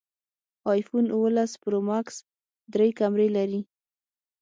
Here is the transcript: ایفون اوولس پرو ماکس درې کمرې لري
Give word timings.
ایفون 0.73 1.05
اوولس 1.15 1.51
پرو 1.61 1.79
ماکس 1.89 2.15
درې 2.73 2.89
کمرې 2.99 3.27
لري 3.37 3.61